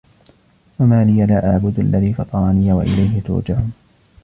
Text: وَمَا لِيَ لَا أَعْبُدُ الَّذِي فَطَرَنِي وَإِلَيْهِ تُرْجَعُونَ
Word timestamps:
وَمَا 0.79 1.05
لِيَ 1.05 1.25
لَا 1.25 1.49
أَعْبُدُ 1.51 1.79
الَّذِي 1.79 2.13
فَطَرَنِي 2.13 2.73
وَإِلَيْهِ 2.73 3.19
تُرْجَعُونَ 3.21 3.73